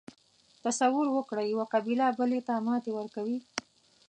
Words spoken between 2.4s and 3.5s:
ته ماتې ورکوي.